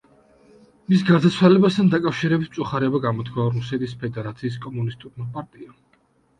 [0.93, 5.81] მის გარდაცვალებასთან დაკავშირებით მწუხარება გამოთქვა რუსეთის ფედერაციის კომუნისტურმა პარტიამ.